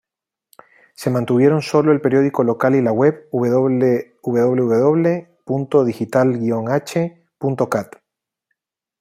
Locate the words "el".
1.91-2.01